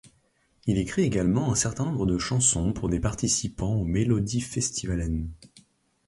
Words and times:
Il 0.65 0.79
écrit 0.79 1.03
également 1.03 1.51
un 1.51 1.55
certain 1.55 1.85
nombre 1.85 2.07
de 2.07 2.17
chansons 2.17 2.73
pour 2.73 2.89
des 2.89 2.99
participants 2.99 3.75
au 3.75 3.85
Melodifestivalen. 3.85 5.29